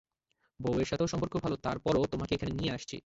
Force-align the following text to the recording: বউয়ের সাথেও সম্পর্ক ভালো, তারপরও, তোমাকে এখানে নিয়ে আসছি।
বউয়ের 0.59 0.85
সাথেও 0.85 1.07
সম্পর্ক 1.07 1.33
ভালো, 1.37 1.55
তারপরও, 1.57 2.03
তোমাকে 2.05 2.31
এখানে 2.35 2.51
নিয়ে 2.51 2.71
আসছি। 2.71 2.97